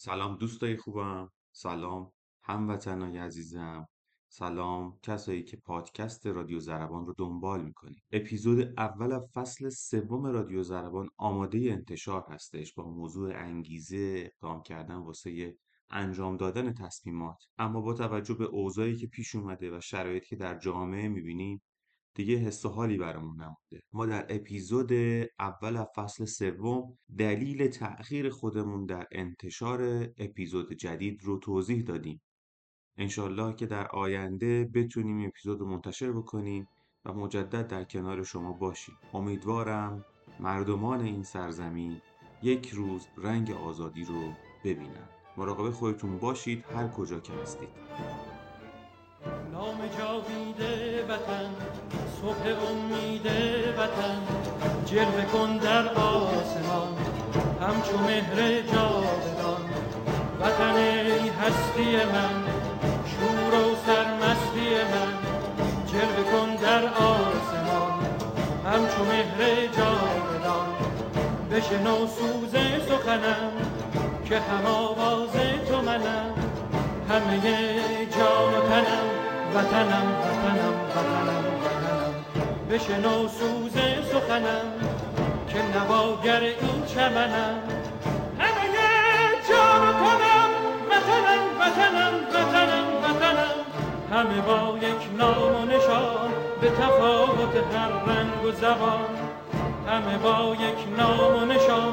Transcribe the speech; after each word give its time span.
سلام 0.00 0.36
دوستای 0.36 0.76
خوبم. 0.76 1.30
سلام 1.52 2.12
هموطنای 2.42 3.18
عزیزم. 3.18 3.88
سلام 4.28 4.98
کسایی 5.02 5.42
که 5.42 5.56
پادکست 5.56 6.26
رادیو 6.26 6.60
زربان 6.60 7.06
رو 7.06 7.14
دنبال 7.18 7.64
می‌کنید 7.64 8.02
اپیزود 8.12 8.74
اول 8.76 9.20
فصل 9.34 9.68
سوم 9.68 10.26
رادیو 10.26 10.62
زربان 10.62 11.08
آماده 11.16 11.58
انتشار 11.58 12.24
هستش 12.28 12.74
با 12.74 12.90
موضوع 12.90 13.32
انگیزه 13.34 14.30
اقدام 14.32 14.62
کردن 14.62 14.94
واسه 14.94 15.56
انجام 15.90 16.36
دادن 16.36 16.74
تصمیمات. 16.74 17.44
اما 17.58 17.80
با 17.80 17.94
توجه 17.94 18.34
به 18.34 18.44
اوضاعی 18.44 18.96
که 18.96 19.06
پیش 19.06 19.34
اومده 19.34 19.76
و 19.76 19.80
شرایطی 19.80 20.26
که 20.26 20.36
در 20.36 20.58
جامعه 20.58 21.08
می‌بینیم 21.08 21.62
دیگه 22.14 22.36
حس 22.36 22.64
و 22.64 22.68
حالی 22.68 22.98
برامون 22.98 23.36
نمونده. 23.36 23.82
ما 23.92 24.06
در 24.06 24.26
اپیزود 24.28 24.92
اول 25.38 25.76
از 25.76 25.86
فصل 25.96 26.24
سوم 26.24 26.98
دلیل 27.18 27.68
تأخیر 27.68 28.30
خودمون 28.30 28.86
در 28.86 29.06
انتشار 29.12 30.08
اپیزود 30.18 30.72
جدید 30.72 31.22
رو 31.22 31.38
توضیح 31.38 31.82
دادیم. 31.82 32.20
انشالله 32.96 33.54
که 33.54 33.66
در 33.66 33.88
آینده 33.88 34.70
بتونیم 34.74 35.28
اپیزود 35.28 35.62
منتشر 35.62 36.12
بکنیم 36.12 36.68
و 37.04 37.12
مجدد 37.12 37.66
در 37.66 37.84
کنار 37.84 38.22
شما 38.22 38.52
باشیم. 38.52 38.94
امیدوارم 39.14 40.04
مردمان 40.40 41.00
این 41.00 41.22
سرزمین 41.22 42.00
یک 42.42 42.68
روز 42.68 43.06
رنگ 43.16 43.50
آزادی 43.50 44.04
رو 44.04 44.32
ببینن. 44.64 45.08
مراقب 45.36 45.70
خودتون 45.70 46.18
باشید. 46.18 46.64
هر 46.64 46.88
کجا 46.88 47.20
که 47.20 47.32
هستید. 47.32 48.37
نام 49.26 49.78
جاوید 49.98 50.60
وطن 51.08 51.50
صبح 52.20 52.44
امید 52.70 53.26
وطن 53.78 54.18
جلوه 54.86 55.24
کن 55.32 55.56
در 55.56 55.88
آسمان 55.88 56.96
همچو 57.60 57.98
مهر 57.98 58.60
جاودان. 58.60 59.62
وطن 60.40 60.76
ای 60.76 61.28
هستی 61.28 61.96
من 61.96 62.42
شور 63.06 63.54
و 63.54 63.76
سرمستی 63.86 64.70
من 64.92 65.12
جلوه 65.86 66.32
کن 66.32 66.54
در 66.54 66.84
آسمان 66.84 67.92
همچو 68.64 69.04
مهر 69.04 69.66
جاودان. 69.66 70.68
بشنو 71.52 72.06
سوز 72.06 72.52
سخنم 72.88 73.52
که 74.24 74.38
هم 74.38 74.66
آواز 74.66 75.32
تو 75.68 75.82
منم. 75.82 76.34
همه 77.08 77.97
وطنم 79.58 80.06
وطنم 80.24 80.74
وطنم 80.94 81.44
وطنم. 81.62 82.12
بشنو 82.70 83.28
سوز 83.28 83.76
سخنم 84.12 84.66
که 85.48 85.58
نواگر 85.74 86.40
این 86.40 86.84
چمنم. 86.86 87.58
همه 88.38 88.68
جان 89.48 89.88
و 89.88 89.92
تنم 89.92 90.50
وطنم 90.90 91.42
وطنم 91.60 92.14
وطنم 92.34 92.86
وطنم. 93.04 93.56
همه 94.12 94.40
با 94.40 94.78
یک 94.78 95.18
نام 95.18 95.62
و 95.62 95.64
نشان 95.64 96.30
به 96.60 96.70
تفاوت 96.70 97.54
هر 97.74 98.12
رنگ 98.12 98.44
و 98.44 98.52
زبان. 98.52 99.08
همه 99.88 100.18
با 100.18 100.54
یک 100.54 100.98
نام 100.98 101.42
و 101.42 101.44
نشان 101.44 101.92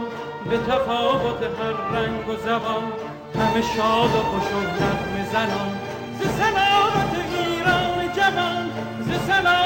به 0.50 0.58
تفاوت 0.58 1.42
هر 1.44 1.98
رنگ 1.98 2.30
و 2.30 2.36
زبان. 2.36 2.84
همه 3.36 3.62
شاد 3.62 4.16
و 4.16 4.24
خوش 4.24 4.54
و 4.54 4.62
نغمه 4.62 5.32
زنان. 5.32 5.80
ز 6.20 6.40
ز 9.26 9.65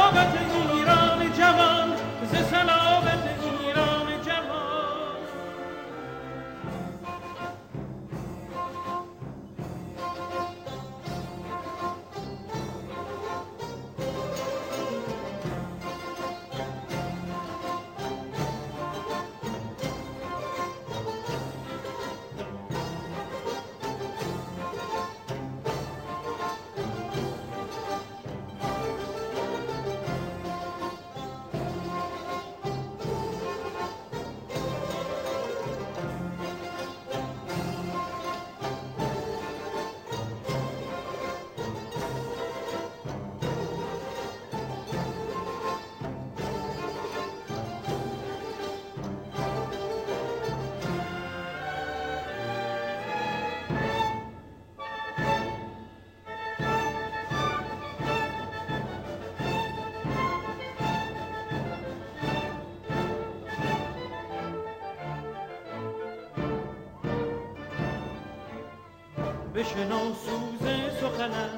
بشنو 69.55 69.99
سوز 69.99 70.69
سخنم 71.01 71.49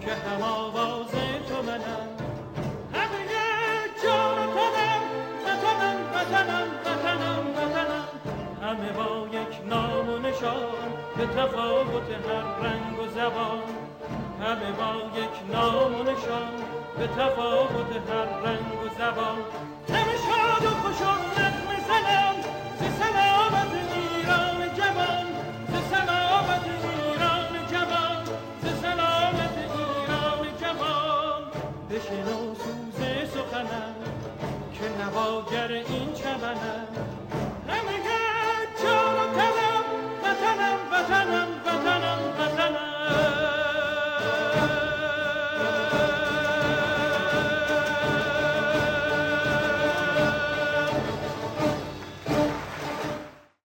که 0.00 0.12
هم 0.12 0.42
آواز 0.42 1.10
تو 1.48 1.62
منم. 1.62 2.08
همه 2.94 3.22
جان 4.02 4.36
تنم 4.46 5.02
وطنم 5.44 5.96
وطنم 6.14 6.68
وطنم 6.84 7.46
وطنم. 7.56 8.08
همه 8.62 8.92
با 8.92 9.26
یک 9.32 9.66
نام 9.66 10.08
و 10.08 10.18
نشان 10.18 10.72
به 11.16 11.26
تفاوت 11.26 12.10
هر 12.28 12.68
رنگ 12.68 12.98
و 13.00 13.08
زبان. 13.08 13.62
همه 14.40 14.72
با 14.72 15.20
یک 15.20 15.52
نام 15.52 15.94
و 15.94 16.02
نشان 16.02 16.52
به 16.98 17.06
تفاوت 17.06 18.10
هر 18.10 18.40
رنگ 18.44 18.82
و 18.84 18.88
زبان. 18.98 19.38
همه 19.88 20.16
شاد 20.26 20.66
و 20.66 20.70
خوش 20.70 21.00
و 21.00 21.40
نغمه 21.40 21.78
زنم 21.88 22.45
دل 32.16 32.32
و 32.32 32.54
سوز 32.54 33.30
سخنم 33.30 33.94
که 34.72 35.04
نواگر 35.04 35.72
این 35.72 36.12
چمنم 36.12 36.95